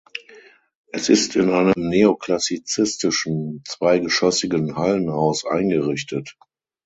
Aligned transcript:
Es 0.91 1.09
ist 1.09 1.35
in 1.35 1.51
einem 1.51 1.73
neoklassizistischen 1.77 3.61
zweigeschossigen 3.67 4.75
Hallenhaus 4.75 5.45
eingerichtet. 5.45 6.39